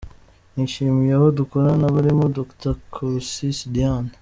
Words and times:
Nishimiye 0.53 1.11
abo 1.17 1.27
dukorana 1.39 1.85
barimo 1.95 2.23
Dr 2.37 2.73
Karusisi 2.93 3.65
Diane. 3.75 4.11